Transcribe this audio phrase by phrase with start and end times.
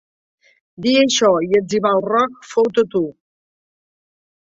[0.85, 3.07] Dir això i etzibar el roc fou tot u.